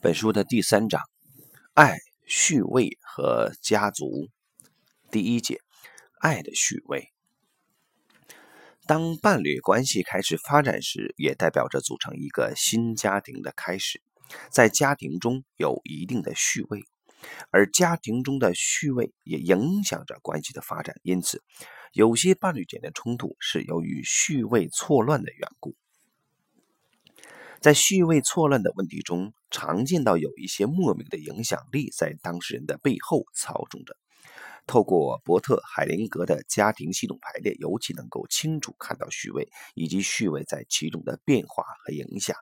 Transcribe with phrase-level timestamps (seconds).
[0.00, 1.02] 本书的第三章：
[1.74, 4.28] 爱、序位和家族。
[5.10, 5.60] 第一节：
[6.20, 7.10] 爱的序位。
[8.86, 14.00] 当伴侣关系开始发展时，也代表着组成一个新家庭的开始。
[14.52, 16.84] 在家庭中有一定的序位，
[17.50, 20.94] 而家庭中的序位也影响着关系的发展。
[21.02, 21.42] 因此，
[21.92, 25.74] 有些伴侣间的冲突是由于序位错乱的缘故。
[27.60, 33.96] 在序位错乱的问题中，常见到有一些莫名的影响力在当事人的背后操纵着。
[34.66, 42.36] 透过伯特海灵格的家庭系统排列，尤其能够清楚看到序位以及序位在其中的变化和影响。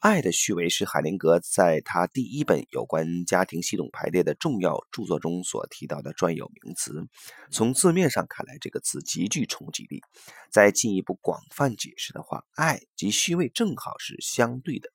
[0.00, 7.06] 爱的序位是海灵格在他第一本有关家庭系统排列的重要著作中所提到的专有名词。
[7.50, 10.02] 从字面上看来，这个词极具冲击力。
[10.50, 14.90] 再进一步广泛解释的话，爱及序位正好是相对的。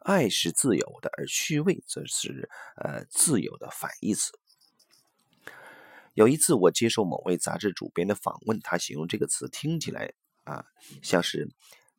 [0.00, 4.32] 爱是自由的，而虚伪则是呃自由的反义词。
[6.14, 10.12] 有一次，我接受某位杂志主编的访问，他形容这个词听起来
[10.44, 10.64] 啊
[11.02, 11.48] 像是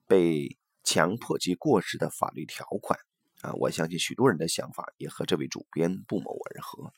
[0.07, 0.57] 被。
[0.83, 2.99] 强迫及过时的法律条款
[3.41, 3.53] 啊！
[3.53, 6.91] 我相信许多人的想法也和这位主编不谋而合。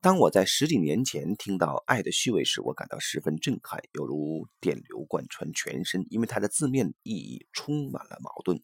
[0.00, 8.60] 当我在十几年前听到“爱的序位”时，我感到十分震撼，犹如电流贯穿全身，因为它的字面意义充满了矛盾。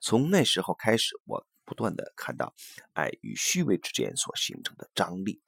[0.00, 2.54] 从那时候开始，我不断的看到
[2.92, 5.40] 爱与虚伪之间所形成的张力。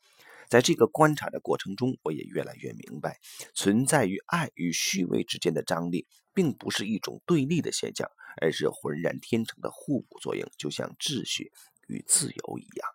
[0.48, 3.20] 在这个观察的过程中，我也越来越明白，
[3.54, 11.52] 存在于爱与虚伪之间的张力，并不是一种对立的现象，而是浑然天成的互补作用，就像秩序
[11.86, 12.88] 与自由一样。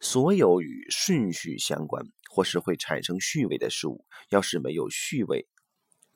[0.00, 5.46] 所有与顺序相关或是会产生序位的事物，要是没有序位，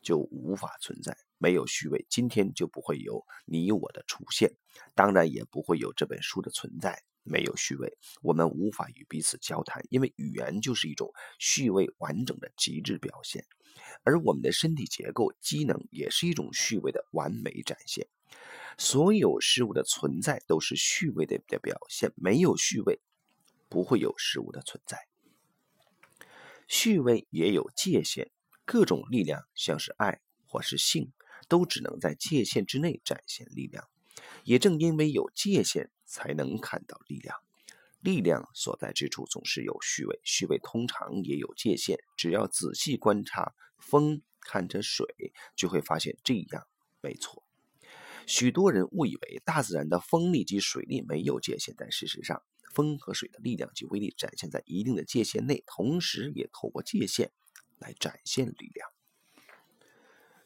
[0.03, 1.17] 就无法存在。
[1.39, 4.55] 没有序位，今天就不会有你我的出现，
[4.95, 7.03] 当然也不会有这本书的存在。
[7.31, 13.45] 没有序位，我们无法与彼此交谈，因为语言就是一种序位完整的极致表现，
[14.03, 18.09] 而我们的身体结构机能也是一种序位的完美展现。
[18.79, 22.99] 所有事物的存在都是序位的的表现，没有序位，
[23.69, 25.07] 不会有事物的存在。
[26.67, 28.31] 序位也有界限，
[28.65, 31.13] 各种力量，像是爱或是性，
[31.47, 33.89] 都只能在界限之内展现力量。
[34.45, 35.91] 也正因为有界限。
[36.11, 37.37] 才能看到力量，
[38.01, 41.99] 力量所在之处总是有虚伪，虚伪通常也有界限。
[42.17, 45.05] 只要仔细观察风，看着水，
[45.55, 46.67] 就会发现这样
[47.03, 47.45] 没错。
[48.27, 57.31] 许多人误以为大自然的风力及水力没有界限，但事实上，风和水的力量及威力展现在一定的界限内，同时也透过界限
[57.77, 58.91] 来展现力量。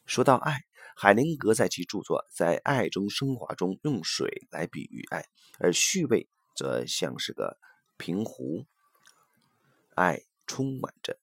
[0.05, 0.65] 说到爱。
[0.95, 5.25] 海灵格在其著作《在爱中升华》中用水来比喻爱，
[5.59, 7.57] 而序位则像是个
[7.97, 8.65] 平湖，
[9.95, 11.17] 爱充满着，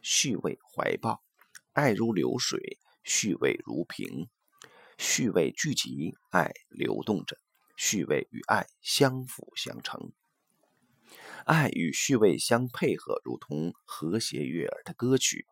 [0.00, 1.22] 序位怀抱，
[1.72, 4.28] 爱如流水，序位如瓶，
[4.96, 7.36] 序位聚集，爱流动着，
[7.76, 10.12] 序位与爱相辅相成，
[11.44, 15.46] 爱与序位相配合，如同和谐悦耳的歌曲。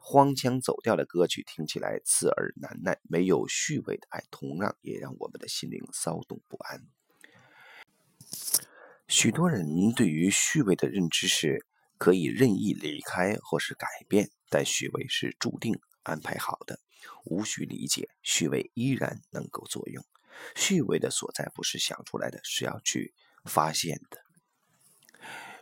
[0.00, 6.86] 荒腔走调的歌曲听起来刺耳难耐，没有序位的爱同样也让我们的心灵骚动不安。
[9.06, 11.64] 许多人对于序位的认知是
[11.96, 16.78] 可以任意离开或是改变，但序位是注定安排好的，
[17.24, 20.04] 无需理解，序位依然能够作用。
[20.54, 23.14] 序位的所在不是想出来的，是要去
[23.44, 24.20] 发现的，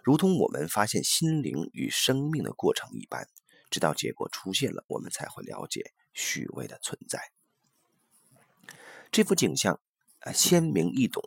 [0.03, 3.29] 如同我们发现心灵与生命的过程一般。
[3.71, 7.21] 直到结果出现了，我们才会了解虚伪的存在。
[9.11, 9.81] 这幅景象
[10.21, 11.23] 啊，鲜明易懂。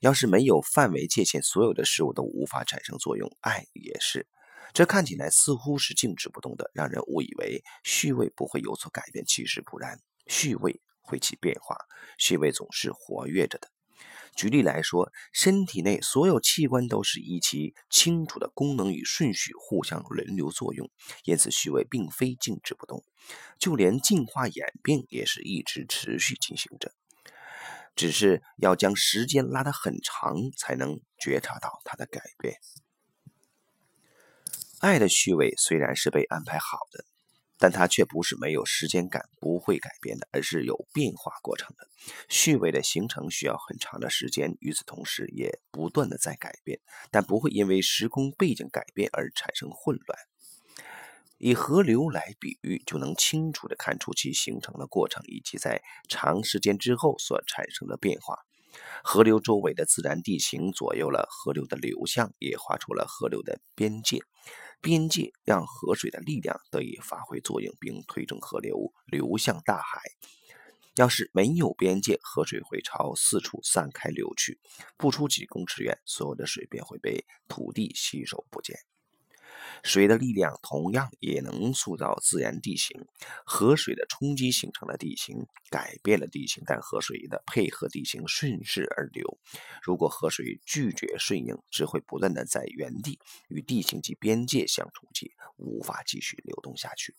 [0.00, 3.30] 要是没有范围界限，所有的事物都无法产生作用。
[3.40, 4.26] 爱也是，
[4.72, 9.24] 这看起来似乎是静止不动的，让人误以为虚伪不会有所改变。
[9.24, 11.76] 其实不然，虚伪会起变化，
[12.18, 13.70] 虚伪总是活跃着的。
[14.34, 20.90] 举例来说，身体内所有器官都是以其清楚的功能与顺序互相轮流作用，
[21.24, 23.04] 因此虚位并非静止不动。
[23.58, 26.92] 就连进化演变也是一直持续进行着，
[27.94, 32.56] 只是要将时间拉得很长，才能觉察到它的改变。
[34.80, 37.11] 爱的虚伪虽然是被安排好的。
[37.62, 41.86] 但它却不是没有时间感、不会改变的，而是有变化过程的。
[42.28, 46.80] 序位的形成需要很长的时间，与此同时也不断的在改变，
[47.12, 50.18] 但不会因为时空背景改变而产生混乱。
[51.38, 58.40] 以河流来比喻，就能清楚的看出其形成的过程以及在长时间之后所产生的变化。
[59.04, 64.18] 河流周围的自然地形左右了河流的流向，也画出了河流的边界。
[64.80, 70.00] 边界让河水的力量得以发挥作用，并推动河流流向大海。
[70.96, 74.58] 要是没有边界，河水会朝四处散开流去，
[74.96, 78.76] 不出几公尺远，所有的水便会被土地吸收不见。
[79.82, 83.04] 水的力量同样也能塑造自然地形。
[83.44, 89.38] 河水的冲击形成了地形，改变了地形，但河水的配合地形顺势而流。
[89.82, 93.18] 如果河水拒绝顺应，只会不断的在原地
[93.48, 97.14] 与地形及边界相冲击，无法继续流动下去。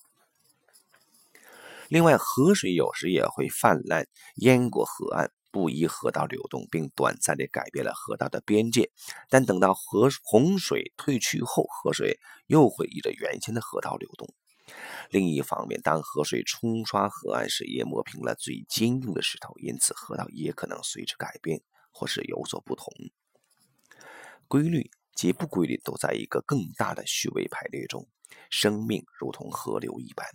[1.90, 5.32] 另外，河水有时也会泛滥淹过河岸。
[5.54, 8.90] 不依河道流动，并短暂地改变了河道的边界，
[9.30, 14.28] 但等到河洪水退去后，河水又会依着原先的河道流动。
[15.12, 21.62] 另一方面，当河水冲刷河岸时，也磨平了最坚硬的石头，因此河道也可能随之改变
[21.92, 22.92] 或是有所不同。
[24.48, 28.08] 规律及不规律都在一个更大的序位排列中。
[28.50, 30.26] 生命如同河流一般，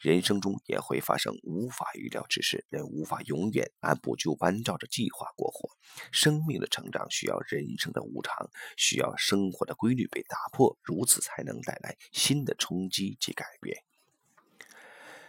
[0.00, 2.64] 人生中也会发生无法预料之事。
[2.68, 5.70] 人无法永远按部就班照着计划过活。
[6.10, 13.84] 生命的成长需要人生的无常，需要生活的规律被打破，如此才能带来新的冲击及改变。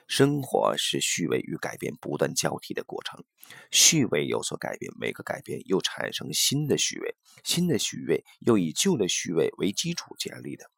[0.07, 3.23] 生活是序位与改变不断交替的过程，
[3.69, 10.71] 序位有所改变，每个改变又产生新的序位，新的序位又以旧的序位为基础建立的。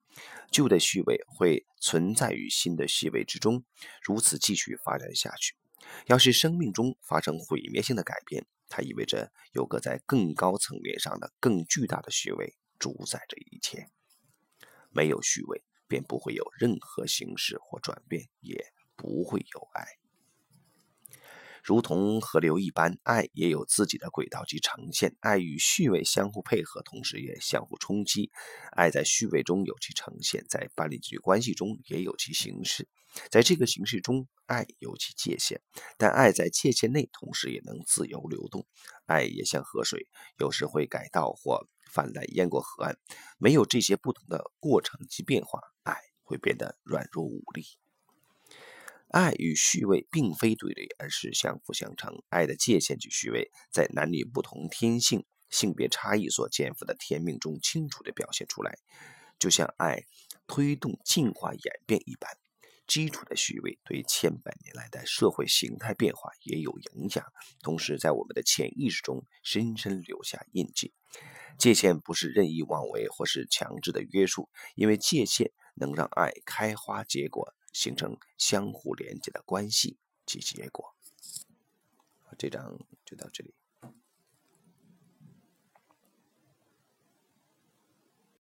[0.52, 3.64] 旧的序位会存在于新的序位之中，
[4.04, 5.56] 如此继续发展下去。
[6.06, 13.90] 要是生命中发生毁灭性的改变，它意味着有个在更高层面上的更巨大的序位主宰着一切。
[14.90, 20.01] 没有序位，便不会有任何形式或转变，也不会有爱。
[21.64, 25.16] 如同河流一般，爱也有自己的轨道及呈现。
[25.20, 28.32] 爱与序位相互配合，同时也相互冲击。
[28.72, 32.88] 爱在序位中有其呈现，在伴侣关系中也有其形式。
[33.30, 35.62] 在这个形式中，爱有其界限，
[35.98, 38.66] 但爱在界限内，同时也能自由流动。
[39.06, 40.08] 爱也像河水，
[40.40, 42.98] 有时会改道或泛滥淹过河岸。
[43.38, 47.81] 没有这些不同的过程及变化，爱会变得软弱无力。
[49.12, 52.24] 爱与虚伪并非对立，而是相辅相成。
[52.30, 58.78] 爱的界限及虚伪，在男女不同天性、性别差异所肩负的天命中清楚地表现出来，
[59.38, 60.06] 就像爱
[60.48, 62.38] 推动进化演变一般。
[62.88, 67.26] 基础的虚伪对千百年来的社会形态变化也有影响，
[67.62, 70.94] 同时在我们的潜意识中深深留下印记。
[71.58, 77.54] 界限不是任意妄为或是强制的约束，因为界限能让爱开花结果。
[77.72, 80.96] 形成相互连接的关系及结果。
[82.38, 83.61] 这章就到这里。